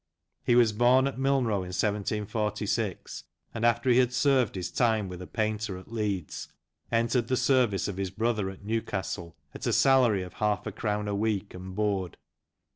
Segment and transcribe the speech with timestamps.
[0.43, 5.21] He was born at Milnrow in 1746, and, after he had served his time with
[5.21, 6.47] a painter at Leeds,
[6.91, 11.07] entered the service of his brother at Newcasde, at a salary of half a crown
[11.07, 12.17] a week and board.